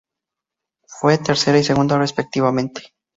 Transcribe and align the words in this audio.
Fue 0.87 1.19
tercera 1.19 1.59
y 1.59 1.63
segunda 1.63 1.95
respectivamente. 1.99 2.95